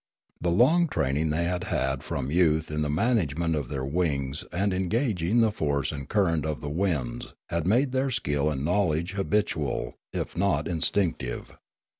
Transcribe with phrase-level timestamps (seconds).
[0.41, 4.73] The long training they had had from youth in the management of their wings and
[4.73, 9.11] in gauging the force and current of the winds had made their skill and knowledge
[9.11, 11.55] habitual, if not instinctive.